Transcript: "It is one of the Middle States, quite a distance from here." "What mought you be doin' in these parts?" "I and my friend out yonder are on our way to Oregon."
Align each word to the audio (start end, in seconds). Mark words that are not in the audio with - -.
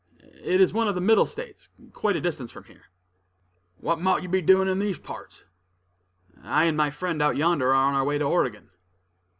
"It 0.43 0.59
is 0.59 0.73
one 0.73 0.87
of 0.87 0.95
the 0.95 0.99
Middle 0.99 1.27
States, 1.27 1.69
quite 1.93 2.15
a 2.15 2.21
distance 2.21 2.49
from 2.51 2.63
here." 2.63 2.85
"What 3.77 4.01
mought 4.01 4.23
you 4.23 4.29
be 4.29 4.41
doin' 4.41 4.67
in 4.67 4.79
these 4.79 4.97
parts?" 4.97 5.43
"I 6.43 6.63
and 6.63 6.75
my 6.75 6.89
friend 6.89 7.21
out 7.21 7.37
yonder 7.37 7.67
are 7.69 7.75
on 7.75 7.93
our 7.93 8.03
way 8.03 8.17
to 8.17 8.25
Oregon." 8.25 8.71